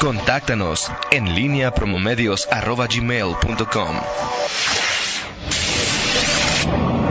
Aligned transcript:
Contáctanos 0.00 0.90
en 1.10 1.34
línea 1.34 1.72
promomedios.com. 1.72 3.96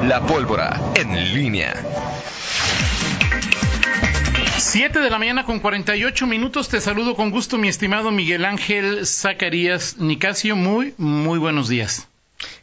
La 0.07 0.25
pólvora 0.25 0.79
en 0.95 1.33
línea. 1.33 1.73
7 4.57 4.99
de 4.99 5.09
la 5.09 5.19
mañana 5.19 5.43
con 5.43 5.59
48 5.59 6.27
minutos. 6.27 6.69
Te 6.69 6.79
saludo 6.79 7.15
con 7.15 7.29
gusto, 7.29 7.57
mi 7.57 7.67
estimado 7.67 8.11
Miguel 8.11 8.45
Ángel 8.45 9.05
Zacarías 9.05 9.97
Nicasio. 9.97 10.55
Muy, 10.55 10.93
muy 10.97 11.39
buenos 11.39 11.67
días. 11.67 12.07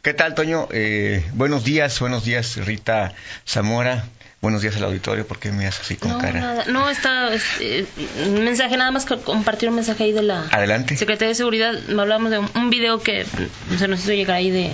¿Qué 0.01 0.15
tal, 0.15 0.33
Toño? 0.33 0.67
Eh, 0.71 1.23
buenos 1.33 1.63
días, 1.63 1.99
buenos 1.99 2.25
días, 2.25 2.57
Rita 2.65 3.13
Zamora. 3.47 4.05
Buenos 4.45 4.61
días 4.61 4.75
al 4.75 4.83
auditorio, 4.83 5.25
¿por 5.25 5.39
qué 5.39 5.51
me 5.51 5.65
haces 5.65 5.81
así 5.81 5.95
con 5.95 6.11
no, 6.11 6.17
cara? 6.19 6.39
Nada. 6.39 6.65
No, 6.67 6.87
está 6.87 7.33
este, 7.33 7.87
un 8.27 8.43
mensaje, 8.43 8.77
nada 8.77 8.91
más 8.91 9.07
compartir 9.07 9.69
un 9.69 9.75
mensaje 9.75 10.03
ahí 10.03 10.11
de 10.11 10.21
la 10.21 10.41
Adelante. 10.51 10.95
Secretaría 10.97 11.29
de 11.29 11.33
Seguridad. 11.35 11.73
Hablamos 11.99 12.29
de 12.29 12.37
un, 12.37 12.49
un 12.53 12.69
video 12.69 13.01
que 13.01 13.25
se 13.79 13.87
nos 13.87 14.01
hizo 14.01 14.11
llegar 14.13 14.35
ahí 14.37 14.51
de, 14.51 14.71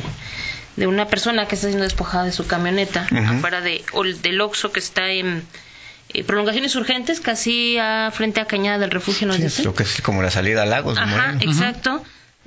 de 0.76 0.88
una 0.88 1.08
persona 1.08 1.48
que 1.48 1.55
está 1.55 1.68
siendo 1.70 1.86
despojada 1.86 2.26
de 2.26 2.34
su 2.34 2.45
camioneta 2.48 3.08
Ujú. 3.14 3.38
afuera 3.38 3.62
de, 3.62 3.81
o 3.94 4.04
del 4.04 4.42
Oxxo 4.42 4.73
que 4.73 4.81
está 4.81 5.09
en 5.09 5.42
eh, 6.14 6.26
prolongaciones 6.26 6.76
urgentes, 6.76 7.22
casi 7.22 7.78
a, 7.78 8.12
frente 8.14 8.42
a 8.42 8.45
Cañada 8.48 8.78
del 8.78 8.92
Refugio, 8.92 9.26
nos 9.26 9.38
Sí, 9.38 9.44
dicen. 9.44 9.59
es 9.62 9.66
lo 9.67 9.73
que 9.73 9.84
es 9.84 10.02
como 10.02 10.22
la 10.22 10.31
salida 10.31 10.64
a 10.64 10.66
Lagos. 10.66 10.98
Ajá, 10.98 11.36
exacto. 11.40 12.03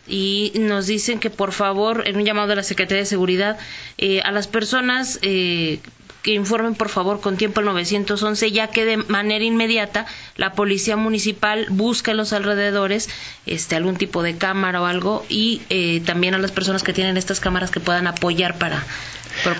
Y 0.06 0.53
nos 0.56 0.87
dicen 0.87 1.20
que 1.20 1.31
por 1.31 1.53
favor, 1.53 2.06
en 2.06 2.17
un 2.17 2.27
llamado 2.27 2.48
de 2.48 2.56
la 2.56 2.62
Secretaría 2.62 3.01
de 3.05 3.06
Seguridad, 3.06 3.56
eh, 3.97 4.20
a 4.20 4.31
las 4.31 4.47
personas 4.47 5.19
eh, 5.23 5.81
que 6.24 6.33
informen 6.33 6.74
por 6.74 6.88
favor 6.88 7.20
con 7.20 7.37
tiempo 7.37 7.60
al 7.60 7.66
911, 7.66 8.51
ya 8.51 8.69
que 8.69 8.84
de 8.87 8.96
manera 8.96 9.45
inmediata 9.45 10.06
la 10.37 10.55
policía 10.55 10.97
municipal 10.97 11.66
busca 11.69 12.12
en 12.12 12.16
los 12.16 12.33
alrededores 12.33 13.10
este 13.47 13.77
algún 13.77 13.97
tipo 13.97 14.23
de 14.23 14.37
cámara 14.38 14.80
o 14.80 14.87
algo 14.87 15.24
y 15.28 15.60
eh, 15.69 16.00
también 16.06 16.34
a 16.34 16.38
las 16.38 16.50
personas 16.50 16.83
que 16.83 16.94
tienen 16.94 17.19
estas 17.19 17.41
cámaras 17.41 17.70
que 17.70 17.78
puedan 17.78 18.06
apoyar 18.06 18.56
para 18.58 18.83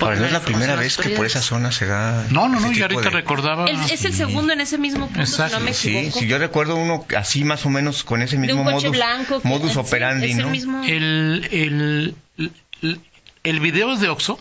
Ahora, 0.01 0.15
no 0.17 0.25
es 0.25 0.33
la 0.33 0.41
primera 0.41 0.77
vez 0.77 0.97
que 0.97 1.11
por 1.11 1.27
esa 1.27 1.43
zona 1.43 1.73
se 1.73 1.85
da. 1.87 2.25
No, 2.31 2.49
no, 2.49 2.61
no, 2.61 2.71
yo 2.73 2.85
ahorita 2.85 3.03
de- 3.03 3.11
recordaba. 3.11 3.65
El- 3.67 3.77
es 3.91 4.05
el 4.05 4.15
segundo 4.15 4.53
en 4.53 4.61
ese 4.61 4.79
mismo 4.79 5.07
punto, 5.09 5.21
Exacto. 5.21 5.57
si 5.57 5.61
no 5.61 5.65
me 5.67 5.75
Sí, 5.75 5.97
equivoco. 5.97 6.21
sí, 6.21 6.27
yo 6.29 6.39
recuerdo 6.39 6.77
uno 6.77 7.05
así 7.17 7.43
más 7.45 7.67
o 7.67 7.71
menos 7.71 8.05
con 8.05 8.23
ese 8.23 8.37
de 8.37 8.43
mismo 8.43 8.63
coche 8.63 8.75
modus, 8.87 8.91
blanco. 8.93 9.41
modus 9.43 9.73
sí, 9.73 9.79
operandi, 9.79 10.31
es 10.31 10.37
el 10.39 10.43
¿no? 10.45 10.49
mismo- 10.51 10.85
El, 10.85 11.49
el, 11.51 12.15
el, 12.83 13.01
el 13.43 13.61
video 13.61 13.93
es 13.93 14.01
de 14.01 14.09
Oxo. 14.09 14.39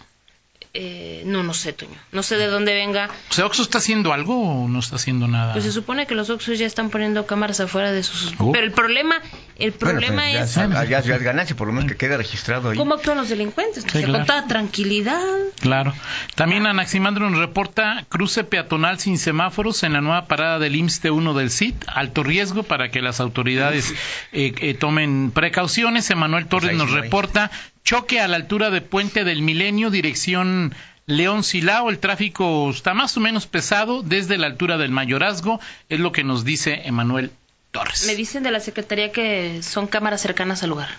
Eh, 0.75 1.21
no, 1.27 1.43
no 1.43 1.53
sé, 1.53 1.71
Toño. 1.71 1.99
No 2.11 2.23
sé 2.23 2.35
de 2.35 2.47
dónde 2.47 2.73
venga. 2.73 3.07
O 3.29 3.33
sea, 3.33 3.45
¿Oxo 3.45 3.61
está 3.61 3.77
haciendo 3.77 4.11
algo 4.11 4.63
o 4.63 4.67
no 4.67 4.79
está 4.79 4.95
haciendo 4.95 5.27
nada? 5.27 5.53
Pues 5.53 5.65
se 5.65 5.71
supone 5.71 6.07
que 6.07 6.15
los 6.15 6.31
Oxxos 6.31 6.57
ya 6.57 6.65
están 6.65 6.89
poniendo 6.89 7.27
cámaras 7.27 7.59
afuera 7.59 7.91
de 7.91 8.01
sus... 8.01 8.33
Oh. 8.39 8.51
Pero 8.51 8.65
el 8.65 8.71
problema, 8.71 9.21
el 9.57 9.71
Bueno, 9.71 9.99
problema 9.99 10.23
pues, 10.31 10.57
es 10.57 10.89
ya, 10.89 10.99
es 10.99 11.23
ganancia, 11.23 11.55
por 11.55 11.67
lo 11.67 11.73
menos 11.73 11.91
que 11.91 11.97
quede 11.97 12.17
registrado 12.17 12.69
ahí. 12.69 12.77
cómo 12.77 12.95
actúan 12.95 13.17
los 13.17 13.29
delincuentes. 13.29 13.83
Sea, 13.83 13.91
claro. 13.91 14.13
Con 14.13 14.25
toda 14.25 14.47
tranquilidad. 14.47 15.21
Claro. 15.59 15.93
También 16.35 16.65
Anaximandro 16.65 17.29
nos 17.29 17.39
reporta 17.39 18.05
cruce 18.09 18.43
peatonal 18.43 18.99
sin 18.99 19.17
semáforos 19.17 19.83
en 19.83 19.93
la 19.93 20.01
nueva 20.01 20.25
parada 20.25 20.59
del 20.59 20.75
IMSS 20.75 21.03
T1 21.03 21.33
del 21.33 21.51
CIT. 21.51 21.85
Alto 21.87 22.23
riesgo 22.23 22.63
para 22.63 22.89
que 22.89 23.01
las 23.01 23.19
autoridades 23.19 23.93
eh, 24.31 24.53
eh, 24.59 24.73
tomen 24.73 25.31
precauciones. 25.31 26.09
Emanuel 26.09 26.47
Torres 26.47 26.71
ahí 26.71 26.77
nos 26.77 26.89
sí 26.89 26.95
reporta 26.95 27.51
choque 27.83 28.19
a 28.19 28.27
la 28.27 28.37
altura 28.37 28.69
de 28.69 28.81
Puente 28.81 29.23
del 29.23 29.41
Milenio, 29.41 29.89
dirección 29.89 30.73
León 31.05 31.43
Silao. 31.43 31.89
El 31.89 31.99
tráfico 31.99 32.69
está 32.69 32.93
más 32.93 33.15
o 33.17 33.19
menos 33.19 33.45
pesado 33.47 34.01
desde 34.03 34.37
la 34.37 34.47
altura 34.47 34.77
del 34.77 34.91
Mayorazgo. 34.91 35.59
Es 35.89 35.99
lo 35.99 36.11
que 36.11 36.23
nos 36.23 36.43
dice 36.43 36.81
Emanuel 36.85 37.31
Torres. 37.73 38.05
Me 38.05 38.15
dicen 38.15 38.43
de 38.43 38.51
la 38.51 38.59
Secretaría 38.61 39.11
que 39.11 39.61
son 39.63 39.87
cámaras 39.87 40.21
cercanas 40.21 40.63
al 40.63 40.69
lugar. 40.69 40.89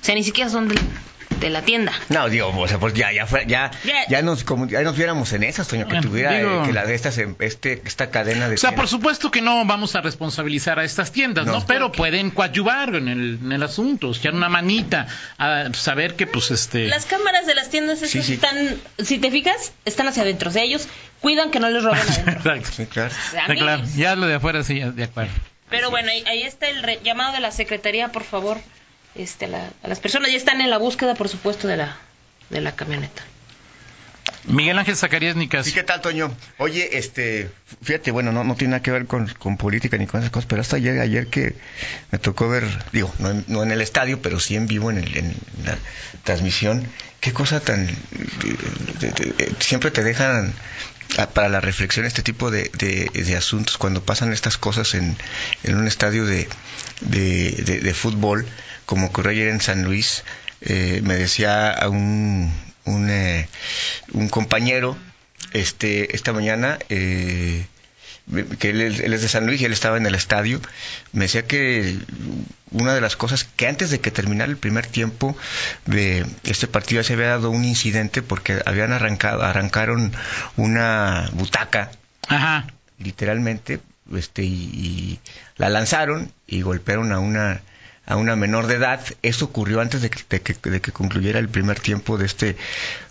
O 0.00 0.04
sea, 0.04 0.14
ni 0.16 0.24
siquiera 0.24 0.48
son 0.50 0.66
de, 0.66 0.74
de 1.38 1.50
la 1.50 1.60
tienda. 1.62 1.92
No, 2.08 2.28
digo, 2.30 2.48
o 2.48 2.66
sea, 2.66 2.78
pues 2.80 2.94
ya, 2.94 3.12
ya, 3.12 3.26
fue- 3.26 3.44
ya, 3.46 3.70
Ya. 3.84 4.08
ya 4.08 4.22
nos, 4.22 4.42
como, 4.42 4.66
ya 4.66 4.80
nos 4.82 4.96
viéramos 4.96 5.30
en 5.34 5.42
esas, 5.42 5.68
Toño, 5.68 5.86
que 5.86 6.00
tuviera 6.00 6.32
digo- 6.32 6.62
eh, 6.62 6.66
que 6.66 6.72
la 6.72 6.86
de 6.86 6.94
estas, 6.94 7.18
em- 7.18 7.36
este, 7.38 7.82
esta 7.84 8.10
cadena 8.10 8.48
de. 8.48 8.54
O 8.54 8.58
sea, 8.58 8.74
por 8.74 8.88
supuesto 8.88 9.30
que 9.30 9.42
no 9.42 9.64
vamos 9.66 9.94
a 9.94 10.00
responsabilizar 10.00 10.78
a 10.78 10.84
estas 10.84 11.12
tiendas, 11.12 11.44
¿no? 11.46 11.52
No. 11.60 11.66
Pero 11.66 11.92
pueden 11.92 12.30
coadyuvar 12.30 12.94
en 12.96 13.08
el, 13.08 13.38
en 13.44 13.52
el 13.52 13.62
asunto, 13.62 14.10
echar 14.10 14.32
una 14.34 14.48
manita 14.48 15.06
a 15.38 15.72
saber 15.74 16.16
que, 16.16 16.26
pues, 16.26 16.50
este... 16.50 16.88
Las 16.88 17.04
cámaras 17.04 17.46
de 17.46 17.54
las 17.54 17.68
tiendas 17.68 18.02
esas 18.02 18.24
sí. 18.24 18.32
están, 18.34 18.56
si 18.98 19.18
te 19.18 19.30
fijas, 19.30 19.72
están 19.84 20.08
hacia 20.08 20.22
adentro. 20.22 20.48
O 20.48 20.52
sea, 20.52 20.62
ellos 20.62 20.88
cuidan 21.20 21.50
que 21.50 21.60
no 21.60 21.68
les 21.68 21.84
roben 21.84 22.00
adentro. 22.00 22.54
Exacto. 22.54 22.70
Sí, 22.76 22.86
claro. 22.86 23.10
O 23.14 23.30
sea, 23.30 23.46
Sí, 23.46 23.52
claro. 23.54 23.72
amigos. 23.82 23.94
Ya 23.96 24.16
lo 24.16 24.26
de 24.26 24.34
afuera 24.36 24.64
sí, 24.64 24.80
de 24.80 25.04
acuerdo. 25.04 25.30
Pero 25.72 25.90
bueno, 25.90 26.10
ahí, 26.10 26.22
ahí 26.28 26.42
está 26.44 26.68
el 26.68 26.82
re- 26.82 27.00
llamado 27.02 27.32
de 27.32 27.40
la 27.40 27.50
Secretaría, 27.50 28.08
por 28.12 28.22
favor. 28.22 28.58
Este, 29.16 29.46
a 29.46 29.48
la- 29.48 29.70
a 29.82 29.88
las 29.88 29.98
personas 30.00 30.30
ya 30.30 30.36
están 30.36 30.60
en 30.60 30.70
la 30.70 30.78
búsqueda, 30.78 31.14
por 31.16 31.28
supuesto, 31.28 31.66
de 31.66 31.76
la, 31.78 31.96
de 32.50 32.60
la 32.60 32.72
camioneta. 32.76 33.22
Miguel 34.44 34.78
Ángel 34.78 34.96
Zacarías 34.96 35.36
Nicas. 35.36 35.66
Sí, 35.66 35.72
¿qué 35.72 35.82
tal, 35.84 36.00
Toño? 36.00 36.34
Oye, 36.58 36.98
este, 36.98 37.48
fíjate, 37.82 38.10
bueno, 38.10 38.32
no, 38.32 38.42
no 38.42 38.56
tiene 38.56 38.72
nada 38.72 38.82
que 38.82 38.90
ver 38.90 39.06
con, 39.06 39.28
con 39.38 39.56
política 39.56 39.96
ni 39.96 40.06
con 40.06 40.20
esas 40.20 40.32
cosas, 40.32 40.46
pero 40.48 40.60
hasta 40.62 40.76
ayer, 40.76 40.98
ayer 41.00 41.28
que 41.28 41.54
me 42.10 42.18
tocó 42.18 42.48
ver, 42.48 42.64
digo, 42.92 43.12
no 43.18 43.62
en, 43.62 43.70
el 43.70 43.80
estadio, 43.80 44.20
pero 44.20 44.40
sí 44.40 44.56
en 44.56 44.66
vivo 44.66 44.90
en, 44.90 44.98
el- 44.98 45.16
en 45.16 45.34
la 45.64 45.78
transmisión, 46.24 46.86
qué 47.20 47.32
cosa 47.32 47.60
tan, 47.60 47.88
eh, 47.88 47.94
de- 49.00 49.52
siempre 49.60 49.90
te 49.92 50.02
dejan 50.02 50.52
ah, 51.18 51.28
para 51.30 51.48
la 51.48 51.60
reflexión 51.60 52.04
este 52.04 52.22
tipo 52.22 52.50
de, 52.50 52.70
de- 52.74 53.36
asuntos 53.36 53.78
cuando 53.78 54.02
pasan 54.04 54.32
estas 54.32 54.58
cosas 54.58 54.94
en, 54.94 55.16
en 55.62 55.76
un 55.76 55.86
estadio 55.86 56.26
de- 56.26 56.48
de 57.80 57.94
fútbol, 57.94 58.46
como 58.86 59.06
ocurrió 59.06 59.30
ayer 59.30 59.48
en 59.48 59.60
San 59.60 59.84
Luis, 59.84 60.24
eh, 60.62 61.00
me 61.04 61.14
decía 61.14 61.70
a 61.70 61.88
un, 61.88 62.52
un, 62.84 63.08
eh, 63.10 63.48
un 64.12 64.28
compañero 64.28 64.96
este 65.52 66.14
esta 66.16 66.32
mañana 66.32 66.78
eh, 66.88 67.66
que 68.58 68.70
él, 68.70 68.80
es- 68.80 69.00
él 69.00 69.12
es 69.12 69.22
de 69.22 69.28
San 69.28 69.46
Luis 69.46 69.60
y 69.60 69.64
él 69.64 69.72
estaba 69.72 69.96
en 69.96 70.06
el 70.06 70.14
estadio 70.14 70.60
me 71.12 71.24
decía 71.24 71.46
que 71.46 71.98
una 72.70 72.94
de 72.94 73.00
las 73.00 73.16
cosas 73.16 73.44
que 73.44 73.66
antes 73.66 73.90
de 73.90 74.00
que 74.00 74.10
terminara 74.10 74.50
el 74.50 74.56
primer 74.56 74.86
tiempo 74.86 75.36
de 75.86 76.24
este 76.44 76.66
partido 76.68 77.02
ya 77.02 77.06
se 77.06 77.14
había 77.14 77.26
dado 77.28 77.50
un 77.50 77.64
incidente 77.64 78.22
porque 78.22 78.60
habían 78.64 78.92
arrancado 78.92 79.42
arrancaron 79.42 80.12
una 80.56 81.28
butaca 81.32 81.90
Ajá. 82.28 82.66
literalmente 82.98 83.80
este 84.16 84.42
y, 84.44 84.46
y 84.54 85.20
la 85.56 85.68
lanzaron 85.68 86.32
y 86.46 86.62
golpearon 86.62 87.12
a 87.12 87.18
una 87.18 87.60
a 88.06 88.16
una 88.16 88.36
menor 88.36 88.66
de 88.66 88.74
edad. 88.74 89.00
Eso 89.22 89.46
ocurrió 89.46 89.80
antes 89.80 90.02
de 90.02 90.10
que, 90.10 90.20
de 90.28 90.40
que, 90.40 90.70
de 90.70 90.80
que 90.80 90.92
concluyera 90.92 91.38
el 91.38 91.48
primer 91.48 91.80
tiempo 91.80 92.18
de 92.18 92.26
este 92.26 92.56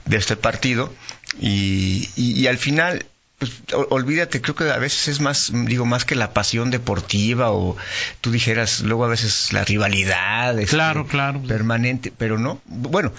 de 0.06 0.18
este 0.18 0.36
partido. 0.36 0.94
Y, 1.40 2.10
y, 2.16 2.40
y 2.40 2.48
al 2.48 2.58
final 2.58 3.06
pues, 3.42 3.54
olvídate 3.90 4.40
creo 4.42 4.54
que 4.54 4.70
a 4.70 4.78
veces 4.78 5.08
es 5.08 5.20
más 5.20 5.52
digo 5.52 5.86
más 5.86 6.06
que 6.06 6.14
la 6.16 6.34
pasión 6.34 6.70
deportiva 6.70 7.52
o 7.52 7.76
tú 8.22 8.30
dijeras 8.32 8.82
luego 8.82 9.06
a 9.06 9.08
veces 9.08 9.52
la 9.52 9.64
rivalidad 9.66 10.60
este, 10.60 10.76
Claro, 10.76 11.08
claro. 11.08 11.42
permanente 11.42 12.14
pero 12.16 12.38
no. 12.38 12.62
Bueno 12.66 13.12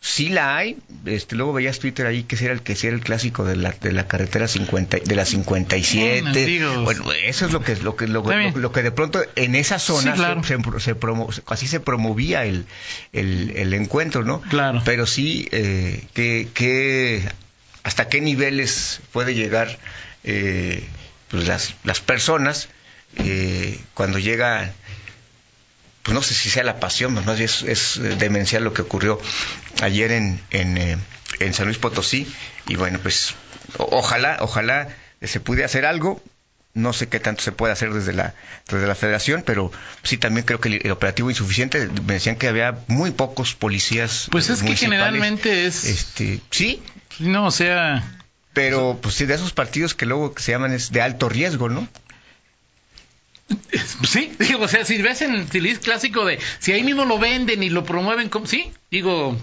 sí 0.00 0.28
la 0.28 0.56
hay. 0.56 0.76
Este 1.04 1.34
luego 1.36 1.52
veías 1.52 1.78
Twitter 1.78 2.06
ahí 2.06 2.22
que 2.24 2.36
era 2.44 2.52
el 2.52 2.62
que 2.62 2.72
era 2.74 2.94
el 2.94 3.00
clásico 3.00 3.44
de 3.44 3.56
la 3.56 3.72
de 3.72 3.92
la 3.92 4.06
carretera 4.06 4.46
50 4.46 4.98
de 5.04 5.14
la 5.16 5.24
57 5.24 6.22
Bueno, 6.22 6.32
digo, 6.46 6.82
bueno 6.84 7.12
eso 7.12 7.46
es 7.46 7.52
lo 7.52 7.62
que 7.62 7.76
lo 7.76 7.96
que 7.96 8.06
lo, 8.06 8.22
lo- 8.22 8.50
lo 8.58 8.72
que 8.72 8.82
de 8.82 8.92
pronto 8.92 9.20
en 9.36 9.54
esa 9.54 9.78
zona 9.78 10.12
Sí, 10.12 10.18
claro. 10.18 10.42
se, 10.44 10.56
se- 10.56 10.80
se 10.80 10.96
promo- 10.96 11.28
así 11.46 11.66
se 11.66 11.80
promovía 11.80 12.44
el, 12.44 12.66
el, 13.12 13.52
el 13.56 13.74
encuentro 13.74 14.22
no 14.24 14.40
Claro. 14.42 14.82
pero 14.84 15.06
sí 15.06 15.48
eh, 15.50 16.04
que, 16.14 16.48
que 16.54 17.22
hasta 17.82 18.08
qué 18.08 18.20
niveles 18.20 19.00
puede 19.12 19.34
llegar 19.34 19.78
eh, 20.24 20.84
pues 21.28 21.46
las 21.48 21.74
las 21.84 22.00
personas 22.00 22.68
eh, 23.18 23.78
cuando 23.94 24.18
llega 24.18 24.72
pues 26.06 26.14
no 26.14 26.22
sé 26.22 26.32
si 26.34 26.48
sea 26.50 26.62
la 26.64 26.80
pasión, 26.80 27.12
más 27.12 27.24
bien 27.26 27.40
es, 27.42 27.62
es 27.62 27.96
eh, 27.98 28.16
demencial 28.16 28.62
lo 28.64 28.72
que 28.72 28.80
ocurrió 28.82 29.20
ayer 29.82 30.12
en, 30.12 30.40
en, 30.50 30.78
eh, 30.78 30.96
en 31.40 31.52
San 31.52 31.66
Luis 31.66 31.78
Potosí. 31.78 32.26
Y 32.68 32.76
bueno, 32.76 32.98
pues 33.02 33.34
o- 33.76 33.88
ojalá, 33.98 34.38
ojalá 34.40 34.88
se 35.20 35.40
pudiera 35.40 35.66
hacer 35.66 35.84
algo. 35.84 36.22
No 36.74 36.92
sé 36.92 37.08
qué 37.08 37.18
tanto 37.20 37.42
se 37.42 37.50
puede 37.52 37.72
hacer 37.72 37.92
desde 37.92 38.12
la, 38.12 38.34
desde 38.68 38.86
la 38.86 38.94
federación, 38.94 39.42
pero 39.44 39.72
sí 40.04 40.16
también 40.16 40.46
creo 40.46 40.60
que 40.60 40.68
el, 40.68 40.80
el 40.84 40.90
operativo 40.92 41.28
insuficiente. 41.28 41.88
Me 42.06 42.14
decían 42.14 42.36
que 42.36 42.48
había 42.48 42.78
muy 42.86 43.10
pocos 43.10 43.54
policías. 43.54 44.28
Pues 44.30 44.48
eh, 44.48 44.52
es 44.52 44.62
que 44.62 44.76
generalmente 44.76 45.66
es... 45.66 45.84
Este, 45.86 46.40
sí, 46.50 46.82
No, 47.18 47.46
o 47.46 47.50
sea... 47.50 48.18
pero 48.52 48.98
pues 49.02 49.14
sí, 49.16 49.26
de 49.26 49.34
esos 49.34 49.52
partidos 49.52 49.94
que 49.94 50.06
luego 50.06 50.34
que 50.34 50.42
se 50.42 50.52
llaman 50.52 50.72
es 50.72 50.92
de 50.92 51.00
alto 51.02 51.28
riesgo, 51.28 51.68
¿no? 51.68 51.88
Sí, 54.06 54.32
digo, 54.38 54.64
o 54.64 54.68
sea, 54.68 54.84
si 54.84 55.00
ves 55.02 55.22
en 55.22 55.34
el 55.34 55.46
tilis 55.46 55.78
clásico 55.78 56.24
de... 56.24 56.38
Si 56.58 56.72
ahí 56.72 56.82
mismo 56.82 57.04
lo 57.04 57.18
venden 57.18 57.62
y 57.62 57.70
lo 57.70 57.84
promueven 57.84 58.28
como... 58.28 58.46
Sí, 58.46 58.72
digo... 58.90 59.38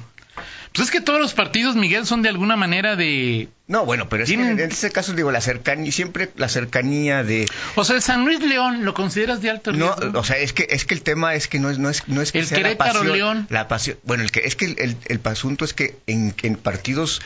Pues 0.74 0.88
es 0.88 0.92
que 0.92 1.02
todos 1.02 1.20
los 1.20 1.36
partidos, 1.36 1.76
Miguel, 1.76 2.08
son 2.08 2.24
de 2.24 2.30
alguna 2.30 2.56
manera 2.56 2.96
de... 2.96 3.48
No, 3.68 3.86
bueno, 3.86 4.10
pero 4.10 4.24
es 4.24 4.30
que 4.32 4.36
en 4.36 4.60
este 4.60 4.90
caso 4.90 5.14
digo 5.14 5.32
la 5.32 5.40
cercanía, 5.40 5.92
siempre 5.92 6.32
la 6.36 6.50
cercanía 6.50 7.24
de 7.24 7.46
O 7.76 7.84
sea, 7.84 7.96
el 7.98 8.02
San 8.02 8.26
Luis 8.26 8.40
León, 8.40 8.84
¿lo 8.84 8.96
consideras 8.96 9.40
de 9.44 9.52
alto 9.52 9.72
no, 9.72 9.96
riesgo? 9.96 10.20
o 10.20 10.24
sea, 10.24 10.38
es 10.38 10.52
que 10.52 10.66
es 10.72 10.86
que 10.86 10.96
el 10.96 11.04
tema 11.04 11.36
es 11.36 11.48
que 11.48 11.60
no 11.60 11.70
es 11.70 11.78
no 11.78 11.92
es 11.92 12.08
no 12.08 12.24
es 12.24 12.32
que 12.32 12.40
El 12.40 12.48
sea 12.48 12.58
la 12.58 12.64
Querétaro, 12.64 12.94
pasión, 13.02 13.16
León. 13.18 13.48
la 13.52 13.68
pasión, 13.68 14.00
bueno, 14.04 14.24
el 14.24 14.32
que 14.32 14.42
es 14.46 14.56
que 14.56 14.66
el, 14.66 14.76
el, 14.80 14.98
el 15.06 15.20
asunto 15.26 15.64
es 15.64 15.76
que 15.76 15.96
en, 16.08 16.34
en 16.42 16.56
partidos 16.56 17.22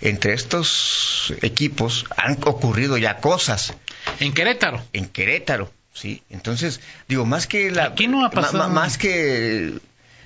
entre 0.00 0.34
estos 0.34 1.34
equipos 1.42 2.06
han 2.16 2.38
ocurrido 2.44 2.96
ya 2.98 3.18
cosas 3.18 3.74
En 4.20 4.32
Querétaro. 4.32 4.80
en 4.92 5.06
Querétaro, 5.08 5.72
¿sí? 5.92 6.22
Entonces, 6.30 6.80
digo, 7.08 7.24
más 7.24 7.46
que 7.46 7.70
la... 7.70 7.84
Aquí 7.86 8.08
no 8.08 8.24
ha 8.24 8.30
pasado. 8.30 8.68
más 8.68 8.98
que 8.98 9.74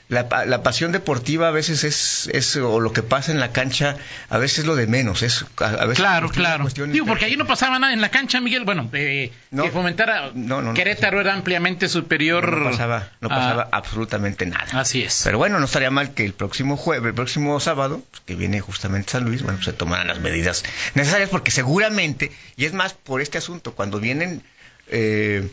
la, 0.08 0.28
la 0.46 0.62
pasión 0.62 0.92
deportiva 0.92 1.48
a 1.48 1.50
veces 1.50 1.82
es, 1.82 2.30
es, 2.32 2.54
o 2.54 2.78
lo 2.78 2.92
que 2.92 3.02
pasa 3.02 3.32
en 3.32 3.40
la 3.40 3.50
cancha, 3.50 3.96
a 4.28 4.38
veces 4.38 4.60
es 4.60 4.64
lo 4.64 4.76
de 4.76 4.86
menos, 4.86 5.22
es 5.24 5.44
a, 5.56 5.64
a 5.64 5.84
veces 5.86 5.96
Claro, 5.98 6.28
claro. 6.28 6.68
Digo, 6.68 7.06
porque 7.06 7.24
allí 7.24 7.36
no 7.36 7.44
pasaba 7.44 7.80
nada 7.80 7.92
en 7.92 8.00
la 8.00 8.08
cancha, 8.10 8.40
Miguel. 8.40 8.62
Bueno, 8.64 8.88
eh, 8.92 9.32
No. 9.50 9.64
que 9.64 9.72
fomentara. 9.72 10.30
No, 10.32 10.62
no. 10.62 10.74
Querétaro 10.74 11.20
era 11.20 11.34
ampliamente 11.34 11.88
superior. 11.88 12.56
no 12.56 12.70
pasaba, 12.70 13.08
no 13.20 13.26
a- 13.26 13.30
pasaba 13.30 13.68
absolutamente 13.72 14.46
nada. 14.46 14.68
Así 14.80 15.02
es. 15.02 15.22
Pero 15.24 15.38
bueno, 15.38 15.58
no 15.58 15.64
estaría 15.64 15.90
mal 15.90 16.14
que 16.14 16.24
el 16.24 16.34
próximo 16.34 16.76
jueves, 16.76 17.08
el 17.08 17.14
próximo 17.14 17.58
sábado, 17.58 18.00
pues, 18.12 18.22
que 18.24 18.36
viene 18.36 18.60
justamente 18.60 19.10
San 19.10 19.24
Luis, 19.24 19.42
bueno, 19.42 19.60
se 19.60 19.72
tomaran 19.72 20.06
las 20.06 20.20
medidas 20.20 20.62
necesarias 20.94 21.30
porque 21.30 21.50
seguramente, 21.50 22.30
y 22.56 22.66
es 22.66 22.72
más 22.74 22.92
por 22.92 23.20
este 23.20 23.38
asunto, 23.38 23.74
cuando 23.74 23.98
vienen 23.98 24.44
eh, 24.88 25.48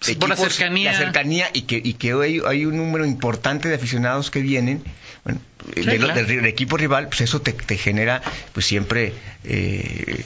Sí, 0.00 0.14
por 0.14 0.28
la 0.28 0.36
cercanía. 0.36 0.92
la 0.92 0.98
cercanía 0.98 1.50
y 1.52 1.62
que, 1.62 1.80
y 1.82 1.94
que 1.94 2.12
hay, 2.12 2.40
hay 2.46 2.64
un 2.66 2.76
número 2.76 3.04
importante 3.04 3.68
de 3.68 3.74
aficionados 3.74 4.30
que 4.30 4.40
vienen, 4.42 4.82
bueno, 5.24 5.40
Sí, 5.74 5.82
de 5.82 5.98
lo- 5.98 6.06
claro. 6.06 6.20
del, 6.24 6.36
del 6.36 6.46
equipo 6.46 6.76
rival, 6.76 7.08
pues 7.08 7.20
eso 7.22 7.42
te, 7.42 7.52
te 7.52 7.76
genera, 7.76 8.22
pues 8.52 8.64
siempre... 8.64 9.12
eh, 9.44 10.24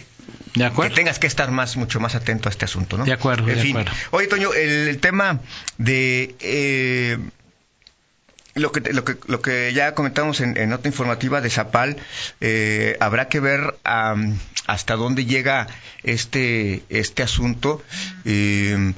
de 0.54 0.60
que 0.60 0.64
acuerdo. 0.64 0.94
tengas 0.94 1.18
que 1.18 1.26
estar 1.26 1.50
más 1.50 1.78
mucho 1.78 1.98
más 2.00 2.14
atento 2.14 2.50
a 2.50 2.52
este 2.52 2.66
asunto, 2.66 2.98
¿no? 2.98 3.06
De 3.06 3.12
acuerdo, 3.14 3.48
En 3.48 3.56
de 3.56 3.62
fin. 3.62 3.70
acuerdo. 3.78 3.92
Oye, 4.10 4.26
Toño, 4.26 4.52
el, 4.52 4.88
el 4.88 4.98
tema 4.98 5.40
de 5.78 6.34
eh, 6.40 7.16
lo 8.54 8.72
que 8.72 8.80
lo 8.92 9.04
que 9.04 9.16
lo 9.26 9.40
que 9.40 9.72
ya 9.72 9.94
comentamos 9.94 10.40
en, 10.40 10.56
en 10.56 10.68
nota 10.70 10.88
informativa 10.88 11.40
de 11.40 11.50
Zapal, 11.50 11.96
eh, 12.40 12.96
habrá 13.00 13.28
que 13.28 13.40
ver 13.40 13.76
am, 13.84 14.38
hasta 14.66 14.96
dónde 14.96 15.24
llega 15.24 15.66
este 16.02 16.82
este 16.88 17.22
asunto. 17.22 17.82
Eh, 18.24 18.92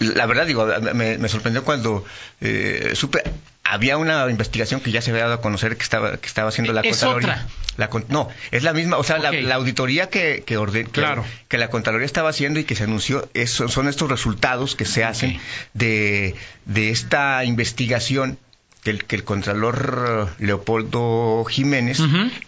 la 0.00 0.26
verdad 0.26 0.46
digo 0.46 0.66
me, 0.94 1.18
me 1.18 1.28
sorprendió 1.28 1.64
cuando 1.64 2.04
eh, 2.40 2.92
supe 2.94 3.22
había 3.62 3.98
una 3.98 4.28
investigación 4.28 4.80
que 4.80 4.90
ya 4.90 5.00
se 5.00 5.10
había 5.10 5.22
dado 5.24 5.34
a 5.34 5.40
conocer 5.40 5.76
que 5.76 5.82
estaba 5.84 6.16
que 6.16 6.26
estaba 6.26 6.48
haciendo 6.48 6.72
la 6.72 6.80
Es 6.80 6.98
Contraloría. 6.98 7.28
otra. 7.34 7.46
La 7.76 7.88
no, 8.08 8.28
es 8.50 8.62
la 8.64 8.72
misma, 8.72 8.96
o 8.98 9.04
sea, 9.04 9.18
la, 9.18 9.54
auditoría 9.54 10.10
que 10.10 10.42
que, 10.44 10.58
orden- 10.58 10.86
que- 10.86 11.00
Claro. 11.00 11.24
que 11.48 11.56
la 11.56 11.70
Contraloría 11.70 12.04
estaba 12.06 12.30
haciendo 12.30 12.58
y 12.58 12.64
que 12.64 12.74
se 12.74 12.84
anunció 12.84 13.28
es- 13.32 13.50
son 13.52 13.86
estos 13.88 14.10
resultados 14.10 14.74
que 14.74 14.84
se 14.86 15.04
hacen 15.04 15.38
de, 15.72 16.34
de 16.64 16.90
esta 16.90 17.44
investigación 17.44 18.38
que 18.82 18.90
el, 18.90 19.04
que 19.04 19.16
el 19.16 19.24
Contralor 19.24 20.28
eh, 20.38 20.44
Leopoldo 20.44 21.44
Jiménez 21.48 21.98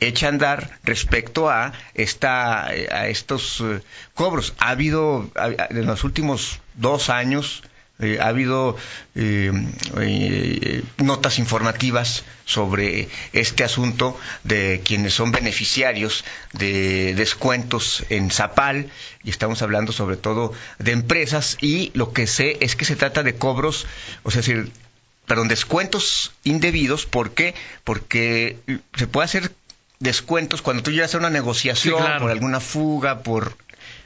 echa 0.01 0.27
a 0.27 0.29
andar 0.31 0.79
respecto 0.85 1.51
a 1.51 1.73
esta 1.95 2.67
a 2.67 3.09
estos 3.09 3.61
eh, 3.61 3.81
cobros. 4.15 4.55
Ha 4.59 4.71
habido 4.71 5.31
ha- 5.37 5.47
ha- 5.47 5.67
en 5.71 5.87
los 5.87 6.05
últimos 6.05 6.61
dos 6.75 7.11
años 7.11 7.63
eh, 7.99 8.19
ha 8.21 8.29
habido 8.29 8.77
eh, 9.15 9.53
eh, 10.01 10.83
notas 10.99 11.39
informativas 11.39 12.25
sobre 12.45 13.09
este 13.33 13.63
asunto 13.65 14.19
de 14.45 14.81
quienes 14.85 15.15
son 15.15 15.31
beneficiarios 15.33 16.25
de 16.53 17.15
descuentos 17.15 18.05
en 18.09 18.31
Zapal 18.31 18.91
y 19.23 19.31
estamos 19.31 19.63
hablando 19.63 19.93
sobre 19.93 20.17
todo 20.17 20.53
de 20.79 20.93
empresas 20.93 21.57
y 21.61 21.91
lo 21.95 22.13
que 22.13 22.27
sé 22.27 22.57
es 22.61 22.75
que 22.75 22.85
se 22.85 22.97
trata 22.97 23.23
de 23.23 23.35
cobros, 23.37 23.87
o 24.23 24.31
sea, 24.31 24.41
es 24.41 24.47
decir, 24.47 24.73
perdón, 25.33 25.49
descuentos 25.49 26.33
indebidos, 26.45 27.07
¿por 27.07 27.33
qué? 27.33 27.55
Porque 27.85 28.59
se 28.97 29.07
puede 29.07 29.25
hacer 29.25 29.51
descuentos 29.99 30.61
cuando 30.61 30.83
tú 30.83 30.91
llegas 30.91 31.15
a 31.15 31.19
una 31.19 31.31
negociación 31.31 31.97
Sí, 31.97 32.03
claro. 32.05 32.21
por 32.21 32.31
alguna 32.31 32.61
fuga, 32.61 33.23
por 33.23 33.57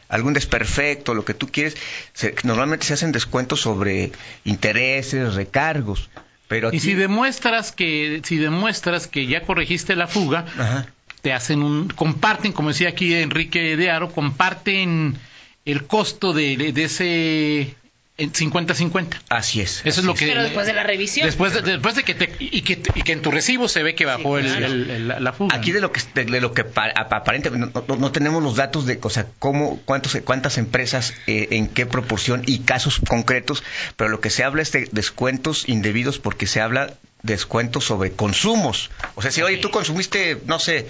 algún 0.08 0.34
desperfecto, 0.34 1.14
lo 1.14 1.24
que 1.24 1.34
tú 1.34 1.48
quieres, 1.48 1.76
se- 2.12 2.32
normalmente 2.44 2.86
se 2.86 2.94
hacen 2.94 3.10
descuentos 3.10 3.60
sobre 3.60 4.12
intereses, 4.44 5.34
recargos, 5.34 6.08
pero 6.46 6.68
aquí 6.68 6.76
Y 6.76 6.80
si 6.80 6.94
demuestras 6.94 7.72
que 7.72 8.20
si 8.24 8.36
demuestras 8.36 9.08
que 9.08 9.26
ya 9.26 9.40
corregiste 9.42 9.96
la 9.96 10.06
fuga, 10.06 10.44
Ajá. 10.56 10.86
te 11.22 11.32
hacen 11.32 11.60
un 11.64 11.88
comparten, 11.88 12.52
como 12.52 12.68
decía 12.68 12.90
aquí 12.90 13.12
Enrique 13.14 13.76
de 13.76 13.90
Aro, 13.90 14.12
comparten 14.12 15.18
el 15.64 15.86
costo 15.88 16.32
de, 16.32 16.72
ese 16.76 17.74
50-50. 18.18 19.08
Así 19.28 19.60
es. 19.60 19.82
Eso 19.84 20.00
es 20.00 20.06
lo 20.06 20.14
que 20.14 20.26
Pero 20.26 20.42
después 20.42 20.66
de 20.66 20.72
la 20.72 20.82
revisión. 20.82 21.26
después 21.26 21.52
de, 21.52 21.62
después 21.62 21.94
de 21.96 22.02
que 22.02 22.14
te 22.14 22.32
y 22.38 22.62
que, 22.62 22.80
y 22.94 23.02
que 23.02 23.12
en 23.12 23.22
tu 23.22 23.30
recibo 23.30 23.68
se 23.68 23.82
ve 23.82 23.94
que 23.94 24.04
bajó 24.06 24.38
el- 24.38 24.46
claro. 24.46 24.66
el- 24.66 24.90
el- 24.90 25.08
la, 25.08 25.20
la 25.20 25.32
fuga. 25.32 25.54
Aquí 25.56 25.72
de 25.72 25.80
lo 25.80 25.92
que 25.92 26.00
de, 26.14 26.24
de 26.24 26.40
lo 26.40 26.52
que 26.54 26.64
pa- 26.64 26.90
ap- 26.94 27.12
aparentemente 27.12 27.70
no, 27.74 27.84
no- 27.86 27.96
no 27.96 28.12
tenemos 28.12 28.42
los 28.42 28.56
datos 28.56 28.86
de 28.86 28.98
o 29.02 29.10
sea, 29.10 29.26
cómo 29.38 29.80
cuántos 29.84 30.16
cuántas 30.24 30.56
empresas 30.58 31.12
eh, 31.26 31.48
en 31.50 31.68
qué 31.68 31.84
proporción 31.86 32.42
y 32.46 32.60
casos 32.60 33.00
concretos, 33.06 33.62
pero 33.96 34.08
lo 34.08 34.20
que 34.20 34.30
se 34.30 34.44
habla 34.44 34.62
es 34.62 34.72
de 34.72 34.88
descuentos 34.92 35.68
indebidos 35.68 36.18
porque 36.18 36.46
se 36.46 36.60
habla 36.60 36.94
descuentos 37.22 37.84
sobre 37.84 38.12
consumos. 38.12 38.90
O 39.16 39.22
sea, 39.22 39.30
si 39.30 39.42
oye, 39.42 39.58
tú 39.58 39.70
consumiste, 39.70 40.38
no 40.46 40.58
sé, 40.58 40.86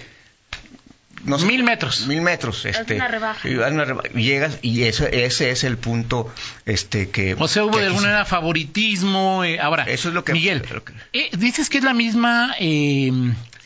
no 1.25 1.39
sé, 1.39 1.47
Mil 1.47 1.65
metros. 1.65 2.07
mil 2.07 2.21
metros, 2.21 2.65
este, 2.65 2.95
una 2.95 3.09
rebaja. 3.09 3.49
una 3.49 3.85
reba- 3.85 4.03
y 4.15 4.23
llegas 4.23 4.59
y 4.63 4.83
eso, 4.85 5.07
ese 5.07 5.51
es 5.51 5.65
el 5.65 5.77
punto, 5.79 6.33
este 6.67 7.11
que. 7.11 7.35
O 7.39 7.49
sea, 7.49 7.65
hubo 7.65 7.79
de 7.79 7.87
alguna 7.87 8.03
manera 8.09 8.25
favoritismo. 8.25 9.45
eh, 9.45 9.59
ahora, 9.61 9.85
Eso 9.85 10.09
es 10.09 10.15
lo 10.15 10.25
que- 10.25 10.33
Miguel, 10.33 10.63
lo 10.73 10.85
que- 10.85 10.93
eh, 11.13 11.31
dices 11.37 11.69
que 11.69 11.79
es 11.79 11.85
la 11.85 11.95
misma, 11.95 12.55
eh, 12.61 13.11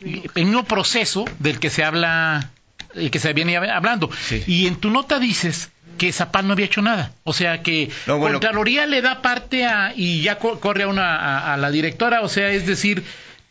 el 0.02 0.44
mismo 0.46 0.64
proceso 0.64 1.24
del 1.38 1.58
que 1.58 1.70
se 1.70 1.84
habla, 1.84 2.50
el 2.94 3.10
que 3.10 3.18
se 3.18 3.32
viene 3.32 3.56
hablando. 3.56 4.10
Sí. 4.26 4.42
Y 4.46 4.66
en 4.66 4.76
tu 4.76 4.90
nota 4.90 5.18
dices 5.18 5.70
que 5.98 6.12
Zapal 6.12 6.46
no 6.46 6.54
había 6.54 6.64
hecho 6.66 6.80
nada. 6.80 7.12
O 7.24 7.32
sea, 7.34 7.62
que 7.62 7.90
No, 8.06 8.16
bueno. 8.18 8.40
Contraloría 8.40 8.86
le 8.86 9.02
da 9.02 9.20
parte 9.20 9.66
a, 9.66 9.92
y 9.94 10.22
ya 10.22 10.38
co- 10.38 10.58
corre 10.58 10.84
a, 10.84 10.88
una, 10.88 11.16
a, 11.16 11.52
a 11.54 11.56
la 11.58 11.70
directora. 11.70 12.22
O 12.22 12.28
sea, 12.30 12.48
es 12.50 12.66
decir, 12.66 13.04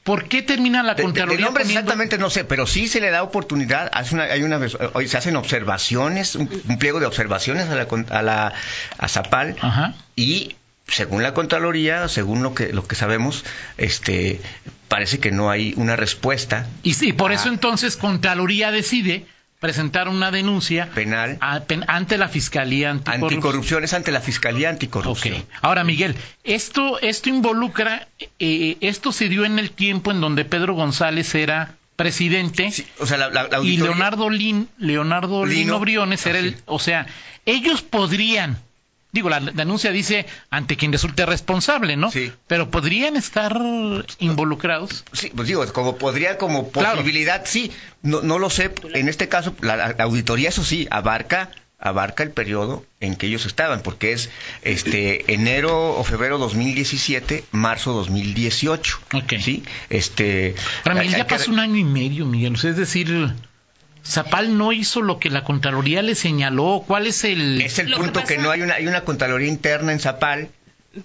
¿por 0.10 0.28
qué 0.28 0.42
termina 0.42 0.82
la 0.82 0.94
De- 0.96 0.98
de- 0.98 1.04
Contraloría 1.04 1.38
de 1.38 1.44
nombres 1.44 1.66
poniendo- 1.68 1.80
exactamente 1.82 2.18
no 2.18 2.30
sé, 2.32 2.44
pero 2.44 2.66
sí 2.66 2.88
se 2.88 3.00
le 3.00 3.12
da 3.12 3.22
oportunidad, 3.22 3.90
hace 3.94 4.16
una, 4.16 4.24
hay 4.24 4.42
una, 4.42 4.60
hoy 4.94 5.08
se 5.08 5.18
hacen 5.18 5.36
observaciones, 5.36 6.34
un, 6.36 6.50
un 6.68 6.80
pliego 6.80 7.00
de 7.00 7.06
observaciones 7.06 7.70
a 7.70 7.76
la, 7.76 7.88
a 8.10 8.22
la 8.24 8.54
a 8.98 9.08
Zapal 9.08 9.56
Ajá. 9.62 9.94
y 10.16 10.56
según 10.88 11.22
la 11.22 11.36
Contraloría, 11.36 12.08
según 12.08 12.42
lo 12.42 12.56
que 12.56 12.74
lo 12.74 12.88
que 12.88 12.96
sabemos, 12.96 13.46
este 13.78 14.42
parece 14.88 15.20
que 15.20 15.30
no 15.32 15.52
hay 15.52 15.74
una 15.78 15.96
respuesta 15.96 16.66
Y, 16.82 16.96
sí, 16.96 17.14
por 17.14 17.32
eso 17.32 17.48
entonces 17.50 17.96
Contraloría 17.96 18.72
decide 18.72 19.28
presentar 19.60 20.08
una 20.08 20.32
denuncia 20.32 20.90
penal 20.94 21.38
a- 21.42 21.60
pen- 21.62 21.84
ante 21.88 22.18
la 22.18 22.30
Fiscalía 22.30 22.92
Anticorrupción. 22.92 23.24
anticorrupción 23.34 23.84
es 23.84 23.94
ante 23.94 24.12
la 24.12 24.22
Fiscalía 24.22 24.70
Anticorrupción. 24.70 25.36
Ok. 25.42 25.46
Ahora, 25.62 25.84
Miguel, 25.84 26.16
esto, 26.44 27.00
esto 27.02 27.30
involucra, 27.30 28.08
eh, 28.40 28.78
esto 28.82 29.12
se 29.12 29.28
dio 29.30 29.44
en 29.46 29.60
el 29.60 29.72
tiempo 29.72 30.12
en 30.12 30.22
donde 30.22 30.46
Pedro 30.46 30.74
González 30.76 31.36
era 31.36 31.76
presidente 31.98 32.72
Sí, 32.72 32.88
o 33.00 33.06
sea, 33.06 33.18
la, 33.18 33.30
la- 33.30 33.50
la 33.50 33.60
y 33.62 33.76
Leonardo 33.76 34.30
Lin, 34.30 34.70
Leonardo 34.78 35.46
Lino. 35.46 35.60
Lino 35.60 35.80
Briones 35.82 36.26
era 36.26 36.40
el, 36.40 36.54
Así. 36.54 36.58
o 36.66 36.80
sea, 36.80 37.06
ellos 37.46 37.82
podrían, 37.82 38.58
digo, 39.12 39.30
la 39.30 39.40
denuncia 39.40 39.92
dice 39.92 40.26
ante 40.50 40.78
quien 40.78 40.92
resulte 40.92 41.26
responsable, 41.26 41.96
¿no? 41.98 42.12
Sí. 42.12 42.32
Pero 42.48 42.70
podrían 42.70 43.16
estar 43.16 43.60
involucrados. 44.20 45.04
Sí, 45.14 45.32
pues 45.36 45.48
digo, 45.48 45.66
como 45.74 45.98
podría, 45.98 46.38
como 46.38 46.72
Claro. 46.72 46.98
posibilidad, 46.98 47.44
sí, 47.46 47.72
no, 48.02 48.22
no 48.22 48.40
lo 48.40 48.50
sé. 48.50 48.74
En 48.94 49.10
este 49.10 49.28
caso, 49.28 49.56
la, 49.62 49.76
la 49.76 49.96
auditoría, 50.04 50.50
eso 50.50 50.64
sí, 50.64 50.88
abarca 50.92 51.52
abarca 51.82 52.24
el 52.24 52.32
periodo 52.32 52.84
en 53.00 53.16
que 53.16 53.28
ellos 53.28 53.46
estaban, 53.46 53.82
porque 53.82 54.12
es 54.12 54.30
este 54.64 55.34
enero 55.34 55.96
o 55.96 56.04
febrero 56.04 56.38
2017, 56.38 57.46
marzo 57.54 57.94
2018. 57.94 59.00
Ok. 59.14 59.34
Sí, 59.40 59.64
este. 59.90 60.56
Hay 60.84 61.08
ya 61.08 61.20
que- 61.26 61.36
pasó 61.36 61.52
un 61.52 61.60
año 61.60 61.78
y 61.78 61.86
medio, 61.86 62.26
Miguel. 62.26 62.56
O 62.56 62.58
sea, 62.58 62.72
es 62.72 62.76
decir, 62.76 63.34
Zapal 64.10 64.58
no 64.58 64.72
hizo 64.74 65.02
lo 65.02 65.20
que 65.20 65.30
la 65.30 65.44
Contraloría 65.44 66.02
le 66.02 66.16
señaló. 66.16 66.84
¿Cuál 66.88 67.06
es 67.08 67.24
el...? 67.24 67.62
Es 67.62 67.78
el 67.80 67.92
Lo 67.92 67.98
punto 67.98 68.24
que, 68.24 68.36
pasa- 68.36 68.42
no 68.42 68.50
hay 68.52 68.62
una 68.62 68.74
hay 68.76 68.88
una 68.88 69.02
contraloría 69.02 69.48
interna 69.48 69.92
en 69.92 70.00
Zapal. 70.00 70.50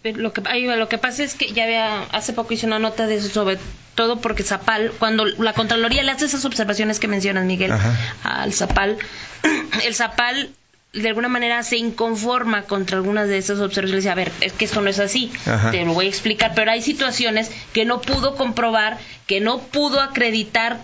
Pero 0.03 0.19
Lo 0.19 0.33
que, 0.33 0.41
ahí 0.47 0.65
va, 0.67 0.77
lo 0.77 0.89
que 0.89 0.97
pasa 0.97 1.23
es 1.23 1.35
que 1.35 1.53
ya 1.53 1.65
había, 1.65 2.03
hace 2.05 2.33
poco 2.33 2.55
hice 2.55 2.65
una 2.67 2.79
nota 2.79 3.07
de 3.07 3.17
eso, 3.17 3.29
sobre 3.29 3.59
todo 3.95 4.21
porque 4.23 4.43
Zapal, 4.43 4.91
cuando 4.99 5.27
la 5.27 5.53
Contraloría 5.53 6.03
le 6.03 6.11
hace 6.13 6.25
esas 6.25 6.47
observaciones 6.47 6.99
que 6.99 7.07
mencionas, 7.07 7.45
Miguel, 7.45 7.73
Ajá. 7.73 7.95
al 8.23 8.55
Zapal, 8.55 8.97
el 9.85 9.95
Zapal 9.95 10.51
de 10.95 11.09
alguna 11.09 11.29
manera 11.29 11.63
se 11.65 11.77
inconforma 11.77 12.63
contra 12.63 12.97
algunas 12.97 13.29
de 13.29 13.37
esas 13.37 13.59
observaciones. 13.61 14.07
A 14.07 14.15
ver, 14.15 14.33
es 14.41 14.53
que 14.55 14.65
esto 14.65 14.81
no 14.81 14.89
es 14.89 14.99
así, 15.01 15.31
Ajá. 15.45 15.71
te 15.73 15.85
lo 15.85 15.93
voy 15.93 16.07
a 16.07 16.09
explicar, 16.09 16.53
pero 16.55 16.71
hay 16.71 16.81
situaciones 16.81 17.51
que 17.75 17.85
no 17.85 18.01
pudo 18.01 18.37
comprobar, 18.37 18.97
que 19.27 19.41
no 19.43 19.59
pudo 19.59 20.01
acreditar 20.01 20.79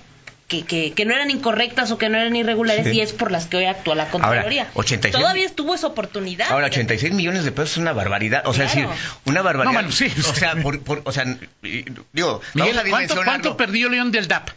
que, 0.51 0.65
que, 0.65 0.93
que 0.93 1.05
no 1.07 1.15
eran 1.15 1.31
incorrectas 1.31 1.91
o 1.93 1.97
que 1.97 2.09
no 2.11 2.19
eran 2.19 2.35
irregulares 2.37 2.85
Sí. 2.87 2.93
y 2.97 3.01
es 3.01 3.13
por 3.13 3.31
las 3.31 3.47
que 3.47 3.57
hoy 3.57 3.65
actúa 3.67 3.95
la 3.95 4.09
Contraloría. 4.11 4.69
86 4.75 5.13
Todavía 5.19 5.47
estuvo 5.47 5.75
esa 5.75 5.87
oportunidad. 5.87 6.51
Ahora, 6.51 6.67
86 6.67 7.15
millones 7.15 7.45
de 7.45 7.53
pesos 7.53 7.71
es 7.73 7.77
una 7.79 7.93
barbaridad. 7.93 8.43
O 8.47 8.53
sea, 8.53 8.65
es 8.67 8.73
Claro. 8.73 8.91
decir, 8.91 9.05
una 9.27 9.43
barbaridad. 9.43 9.73
No, 9.73 9.79
bueno, 9.81 9.93
sí. 9.93 10.13
O 10.29 10.35
sea, 10.35 10.57
por, 10.57 10.83
por- 10.83 11.03
o 11.05 11.13
sea, 11.13 11.25
digo, 11.25 11.39
Miguel, 11.63 12.03
vamos 12.13 12.43
a 12.53 12.73
¿cuánto, 12.73 12.83
dimensionarlo. 12.85 13.25
cuánto 13.25 13.57
perdió 13.57 13.89
León 13.89 14.11
del 14.11 14.29
DAP? 14.29 14.51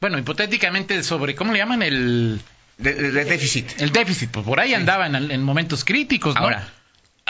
Bueno, 0.00 0.18
hipotéticamente 0.18 1.02
sobre, 1.02 1.34
¿cómo 1.34 1.52
le 1.52 1.58
llaman? 1.58 1.82
El, 1.82 2.40
de, 2.78 2.94
de- 2.94 3.10
de 3.12 3.24
déficit. 3.26 3.78
el 3.80 3.92
déficit. 3.92 4.30
Pues 4.30 4.46
por 4.46 4.58
ahí 4.58 4.72
andaba 4.72 5.06
en, 5.06 5.30
en 5.30 5.42
momentos 5.42 5.84
críticos, 5.84 6.34
¿no? 6.34 6.40
Ahora, 6.40 6.66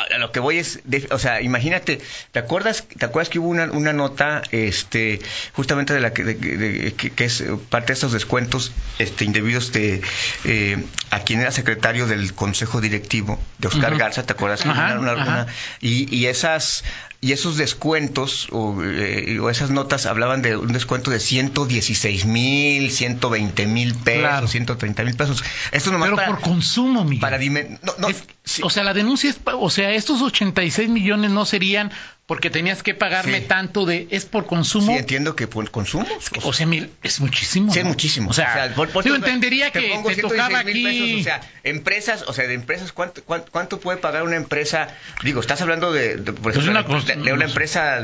a 0.03 0.19
lo 0.19 0.33
que 0.33 0.41
voy 0.41 0.59
es, 0.59 0.81
de- 0.85 1.07
o 1.11 1.19
sea, 1.19 1.41
imagínate, 1.43 2.01
¿te 2.33 2.39
acuerdas, 2.39 2.85
te 2.99 3.05
acuerdas 3.05 3.29
que 3.29 3.39
hubo 3.39 3.49
una, 3.49 3.65
una 3.73 3.93
nota, 3.93 4.43
este, 4.51 5.21
justamente 5.53 5.93
de 5.95 6.01
la 6.01 6.13
que, 6.13 6.25
de- 6.25 6.35
de- 6.35 6.93
que, 6.95 7.11
que 7.11 7.25
es 7.25 7.45
parte 7.69 7.89
de 7.89 7.93
estos 7.95 8.13
descuentos, 8.13 8.73
este, 8.99 9.25
indebidos 9.25 9.73
de, 9.73 10.01
eh, 10.45 10.85
a 11.11 11.21
quien 11.21 11.41
era 11.41 11.51
secretario 11.51 12.07
del 12.07 12.35
consejo 12.35 12.81
directivo 12.81 13.39
de 13.59 13.69
Oscar. 13.69 13.97
Garza, 13.97 14.23
¿te 14.25 14.33
acuerdas? 14.33 14.65
Ajá, 14.67 14.99
Una- 14.99 15.13
una- 15.13 15.23
ajá. 15.23 15.23
una- 15.43 15.47
y, 15.81 16.15
y 16.15 16.27
esas, 16.27 16.85
y 17.21 17.33
esos 17.33 17.57
descuentos 17.59 18.49
o, 18.51 18.83
eh, 18.83 19.39
o 19.41 19.51
esas 19.51 19.71
notas 19.71 20.07
hablaban 20.07 20.41
de 20.43 20.57
un 20.57 20.73
descuento 20.73 21.11
de 21.11 21.21
116 21.21 22.25
mil, 22.25 22.91
120 22.91 23.67
mil 23.67 23.95
pesos, 23.95 24.21
Claro. 24.23 24.49
130 24.49 25.05
mil 25.05 25.17
pesos. 25.17 25.45
Esto 25.73 25.91
nomás 25.91 26.07
Pero 26.09 26.17
para, 26.17 26.29
por 26.29 26.41
consumo, 26.41 27.05
Miguel. 27.05 27.21
para 27.21 27.39
no, 27.39 27.93
no, 27.99 28.09
Es- 28.09 28.25
sí. 28.51 28.63
O 28.65 28.71
sea, 28.71 28.85
la 28.85 28.95
denuncia 28.95 29.31
es, 29.31 29.39
o 29.45 29.71
sea, 29.71 29.93
estos 29.93 30.21
86 30.23 30.89
millones 30.89 31.31
no 31.31 31.45
serían 31.45 31.91
porque 32.31 32.49
tenías 32.49 32.85
que 32.85 32.95
pagarme 32.95 33.41
Sí. 33.41 33.47
tanto 33.49 33.87
de, 33.87 34.07
es 34.13 34.25
por 34.25 34.47
consumo. 34.47 34.93
Sí, 34.93 34.99
entiendo 35.01 35.35
que 35.35 35.49
por 35.49 35.69
consumo. 35.73 36.07
O 36.45 36.53
sea, 36.53 36.65
mil, 36.65 36.89
es 37.03 37.19
muchísimo. 37.19 37.75
Sí, 37.75 37.83
muchísimo. 37.83 38.31
O 38.31 38.33
sea, 38.33 38.73
por- 38.77 38.89
por- 38.91 39.05
yo 39.05 39.15
te- 39.15 39.19
entendería 39.19 39.73
te 39.73 39.81
que 39.81 39.89
pongo 39.89 40.11
te 40.11 40.15
116 40.15 40.31
tocaba 40.31 40.61
aquí. 40.61 40.85
pesos, 40.85 41.21
o 41.21 41.25
sea, 41.25 41.41
empresas, 41.65 42.25
o 42.29 42.33
sea, 42.33 42.47
de 42.47 42.55
empresas, 42.55 42.93
¿cuánto, 42.93 43.25
cuánto, 43.25 43.51
cuánto 43.51 43.81
puede 43.81 43.99
pagar 43.99 44.23
una 44.23 44.37
empresa? 44.37 44.95
Digo, 45.25 45.41
estás 45.41 45.61
hablando 45.61 45.91
de, 45.93 46.19
de, 46.19 46.33
por 46.33 46.41
Pues 46.53 46.57
ejemplo, 46.57 46.71
una 46.87 47.01
de, 47.03 47.17
de- 47.17 47.33
una 47.33 47.47
empresa 47.47 48.01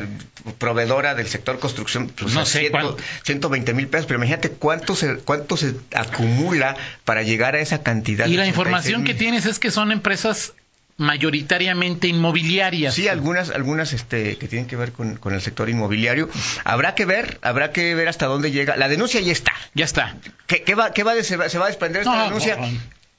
proveedora 0.58 1.14
del 1.14 1.28
sector 1.28 1.60
construcción, 1.60 2.08
pues, 2.08 2.34
No 2.34 2.44
sé, 2.46 2.58
ciento- 2.62 2.72
¿cuánto? 2.72 2.96
120 3.22 3.74
mil 3.74 3.86
pesos, 3.86 4.06
pero 4.06 4.18
imagínate 4.18 4.50
cuánto 4.50 4.96
se, 4.96 5.18
cuánto 5.18 5.56
se 5.56 5.74
acumula 5.94 6.76
para 7.04 7.22
llegar 7.22 7.54
a 7.54 7.60
esa 7.60 7.84
cantidad. 7.84 8.26
y 8.26 8.30
la 8.34 8.42
86 8.42 8.48
información 8.48 9.04
que 9.04 9.14
tienes 9.14 9.46
es 9.46 9.60
que 9.60 9.70
son 9.70 9.92
empresas 9.92 10.52
mayoritariamente 10.98 12.08
inmobiliarias. 12.08 12.94
Sí, 12.94 13.08
algunas, 13.08 13.50
algunas 13.50 13.92
este, 13.92 14.36
que 14.38 14.48
tienen 14.48 14.66
que 14.66 14.76
ver 14.76 14.92
con, 14.92 15.16
con 15.16 15.34
el 15.34 15.40
sector 15.42 15.68
inmobiliario. 15.68 16.28
Habrá 16.64 16.94
que 16.94 17.04
ver, 17.04 17.38
habrá 17.42 17.72
que 17.72 17.94
ver 17.94 18.08
hasta 18.08 18.26
dónde 18.26 18.50
llega. 18.50 18.76
La 18.76 18.88
denuncia 18.88 19.20
ya 19.20 19.32
está. 19.32 19.52
Ya 19.74 19.84
está. 19.84 20.16
¿Qué, 20.46 20.62
qué 20.62 20.74
va, 20.74 20.92
qué 20.92 21.02
va 21.02 21.14
de- 21.14 21.24
se, 21.24 21.36
va, 21.36 21.48
se 21.48 21.58
va 21.58 21.66
a 21.66 21.68
desprender 21.68 22.02
esta 22.02 22.16
No, 22.16 22.24
denuncia? 22.24 22.56
no. 22.56 22.68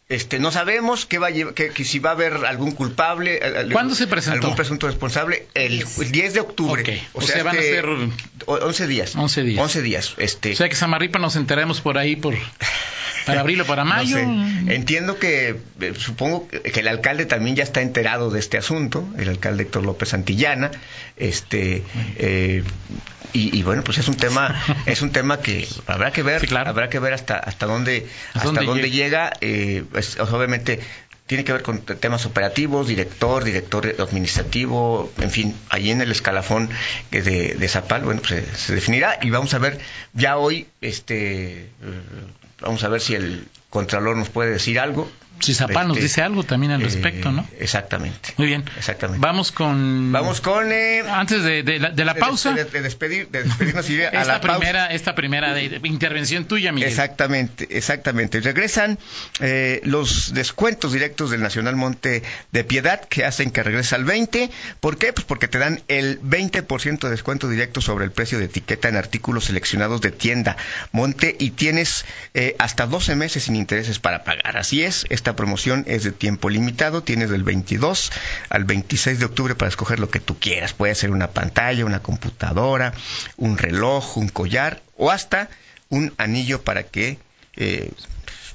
Este, 0.10 0.40
no 0.40 0.54
sabemos 0.54 1.06
qué 1.06 1.18
va 1.18 1.28
a 1.28 1.32
llevar- 1.32 1.54
que, 1.54 1.68
que 1.72 1.84
si 1.84 2.00
va 2.00 2.12
a 2.12 2.14
haber 2.14 2.34
algún 2.46 2.72
culpable. 2.72 3.36
eh, 3.36 3.40
eh, 3.44 3.70
¿Cuándo 3.74 3.94
se 3.94 4.08
presentó? 4.08 4.40
Algún 4.48 4.56
presunto 4.56 4.88
responsable. 4.88 5.48
El, 5.54 5.80
Diez. 5.80 5.98
el 6.00 6.12
10 6.14 6.34
de 6.34 6.40
octubre. 6.40 6.82
Ok, 6.82 6.90
o 7.14 7.22
sea, 7.22 7.44
van 7.44 7.58
a 7.58 7.62
ser- 7.62 7.86
o- 8.46 8.54
11 8.56 8.88
días. 8.88 9.16
11 9.18 9.44
días. 9.44 9.62
11 9.62 9.82
días. 9.82 10.14
Este, 10.18 10.54
O 10.54 10.56
sea 10.56 10.70
que 10.70 10.76
Samarripa 10.76 11.20
nos 11.20 11.36
enteremos 11.36 11.82
por 11.82 11.98
ahí 11.98 12.16
por 12.16 12.36
para 13.28 13.42
abril 13.42 13.62
o 13.62 13.66
para 13.66 13.84
no 13.84 13.90
mayo. 13.92 14.18
sé. 14.18 14.24
Entiendo 14.74 15.20
que, 15.20 15.56
eh, 15.82 15.94
supongo 15.98 16.48
que 16.48 16.80
el 16.80 16.88
alcalde 16.88 17.26
también 17.26 17.56
ya 17.56 17.64
está 17.64 17.82
enterado 17.82 18.30
de 18.32 18.40
este 18.40 18.58
asunto, 18.58 19.08
el 19.18 19.30
alcalde 19.30 19.64
Héctor 19.64 19.86
López 19.86 20.10
Santillana, 20.10 20.72
este, 21.18 21.84
eh, 22.18 22.64
y, 23.34 23.58
y 23.58 23.64
bueno, 23.64 23.84
pues 23.84 23.98
es 23.98 24.08
un 24.08 24.16
tema, 24.16 24.60
es 24.86 25.02
un 25.02 25.12
tema 25.12 25.40
que 25.42 25.68
habrá 25.86 26.12
que 26.12 26.24
ver, 26.24 26.42
Sí, 26.42 26.48
claro. 26.48 26.70
habrá 26.70 26.90
que 26.90 27.00
ver 27.00 27.14
hasta 27.14 27.38
hasta 27.38 27.66
dónde, 27.66 28.08
¿Hasta 28.34 28.46
dónde 28.46 28.66
dónde 28.66 28.90
llega, 28.92 29.34
eh, 29.42 29.84
pues, 29.92 30.20
obviamente 30.20 30.80
tiene 31.28 31.44
que 31.44 31.52
ver 31.52 31.62
con 31.62 31.80
te- 31.80 31.96
temas 31.96 32.26
operativos, 32.26 32.88
director, 32.88 33.44
director 33.44 33.96
administrativo, 34.00 35.12
en 35.20 35.30
fin, 35.30 35.56
allí 35.70 35.92
en 35.92 36.00
el 36.00 36.10
escalafón 36.12 36.70
de, 37.12 37.20
de 37.22 37.68
Zapal, 37.68 38.04
bueno, 38.04 38.22
pues 38.26 38.46
se, 38.46 38.56
se 38.56 38.76
definirá 38.76 39.20
y 39.22 39.30
vamos 39.30 39.54
a 39.54 39.58
ver 39.60 39.78
ya 40.14 40.38
hoy, 40.38 40.68
este, 40.80 41.70
vamos 42.62 42.84
a 42.84 42.90
ver 42.90 43.02
si 43.02 43.16
el 43.16 43.48
Contralor 43.78 44.18
nos 44.18 44.30
puede 44.30 44.50
decir 44.52 44.80
algo. 44.80 45.10
Si 45.40 45.54
Zapal 45.54 45.88
nos 45.88 45.98
Este, 45.98 46.08
dice 46.08 46.22
algo 46.24 46.42
también 46.42 46.72
al 46.72 46.82
eh, 46.82 46.86
respecto, 46.86 47.32
¿no? 47.32 47.48
Exactamente. 47.60 48.34
Muy 48.38 48.48
bien. 48.48 48.64
Exactamente. 48.76 49.24
Vamos 49.24 49.52
con 49.52 50.12
Vamos 50.12 50.42
con... 50.42 50.72
eh, 50.72 51.04
antes 51.08 51.44
de, 51.44 51.62
de 51.62 51.78
la, 51.78 51.92
de 51.92 52.06
la 52.06 52.16
de- 52.16 52.20
pausa. 52.20 52.54
De, 52.54 52.66
de 52.66 52.82
despedir, 52.82 53.30
de 53.30 53.44
despedirnos 53.44 53.88
y 53.88 53.94
ir 53.94 54.02
a 54.02 54.06
esta 54.08 54.26
la 54.26 54.42
pausa. 54.42 54.58
primera 54.58 54.88
esta 54.88 55.14
primera 55.14 55.62
intervención 55.62 56.46
tuya, 56.46 56.72
Miguel. 56.72 56.90
Exactamente, 56.90 57.68
exactamente. 57.78 58.40
Regresan 58.42 58.98
eh, 59.40 59.80
los 59.84 60.34
descuentos 60.34 60.92
directos 60.92 61.30
del 61.30 61.44
Nacional 61.44 61.76
Monte 61.76 62.24
de 62.52 62.64
Piedad 62.64 63.02
que 63.08 63.24
hacen 63.24 63.52
que 63.52 63.62
regrese 63.62 63.94
al 63.94 64.06
20. 64.06 64.50
¿Por 64.80 64.98
qué? 64.98 65.14
Pues 65.14 65.26
porque 65.28 65.48
te 65.48 65.60
dan 65.60 65.84
el 65.88 66.20
20% 66.20 66.98
de 67.02 67.10
descuento 67.12 67.48
directo 67.48 67.80
sobre 67.82 68.06
el 68.06 68.12
precio 68.12 68.40
de 68.40 68.46
etiqueta 68.46 68.90
en 68.90 68.96
artículos 68.96 69.46
seleccionados 69.46 70.02
de 70.02 70.10
tienda 70.10 70.58
Monte 70.92 71.36
y 71.38 71.52
tienes 71.52 72.06
eh, 72.34 72.56
hasta 72.58 72.88
12 72.88 73.16
meses 73.16 73.44
sin 73.44 73.56
intereses 73.68 74.00
para 74.00 74.24
pagar. 74.24 74.56
Así 74.56 74.82
es, 74.82 75.06
esta 75.10 75.36
promoción 75.36 75.84
es 75.88 76.06
de 76.06 76.14
tiempo 76.14 76.50
limitado. 76.50 77.04
Tienes 77.04 77.30
del 77.30 77.44
22 77.44 78.14
al 78.50 78.64
26 78.64 79.20
de 79.20 79.26
octubre 79.26 79.56
para 79.56 79.68
escoger 79.68 80.00
lo 80.00 80.10
que 80.10 80.22
tú 80.22 80.40
quieras. 80.40 80.72
Puede 80.72 80.96
ser 80.96 81.12
una 81.12 81.28
pantalla, 81.28 81.84
una 81.84 82.02
computadora, 82.02 82.94
un 83.36 83.58
reloj, 83.58 84.16
un 84.16 84.30
collar 84.30 84.82
o 84.96 85.12
hasta 85.12 85.50
un 85.90 86.14
anillo 86.18 86.62
para 86.62 86.84
que 86.84 87.20
eh, 87.58 87.92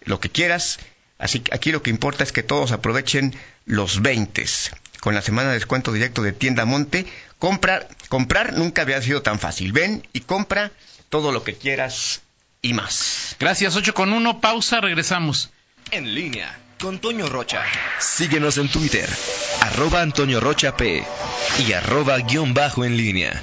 lo 0.05 0.19
que 0.19 0.29
quieras. 0.29 0.79
Así 1.23 1.39
que 1.39 1.55
aquí 1.55 1.71
lo 1.71 1.81
que 1.81 1.89
importa 1.89 2.23
es 2.23 2.33
que 2.33 2.43
todos 2.43 2.73
aprovechen 2.73 3.33
los 3.65 4.01
20 4.01 4.45
con 4.99 5.15
la 5.15 5.21
semana 5.21 5.49
de 5.49 5.55
descuento 5.55 5.93
directo 5.93 6.21
de 6.21 6.33
Tienda 6.33 6.65
Monte. 6.65 7.05
Comprar, 7.39 7.87
comprar 8.09 8.53
nunca 8.53 8.81
había 8.81 9.01
sido 9.01 9.21
tan 9.21 9.39
fácil. 9.39 9.71
Ven 9.71 10.05
y 10.11 10.19
compra 10.19 10.73
todo 11.07 11.31
lo 11.31 11.45
que 11.45 11.55
quieras 11.55 12.21
y 12.61 12.73
más. 12.73 13.37
Gracias, 13.39 13.77
8 13.77 13.93
con 13.93 14.11
1, 14.11 14.41
pausa, 14.41 14.81
regresamos. 14.81 15.49
En 15.91 16.13
línea 16.13 16.59
con 16.77 16.99
Toño 16.99 17.29
Rocha. 17.29 17.63
Síguenos 17.99 18.57
en 18.57 18.67
Twitter, 18.67 19.09
arroba 19.61 20.01
Antonio 20.01 20.41
Rocha 20.41 20.75
P 20.75 21.05
y 21.65 21.71
arroba 21.71 22.17
guion 22.17 22.53
bajo 22.53 22.83
en 22.83 22.97
línea. 22.97 23.41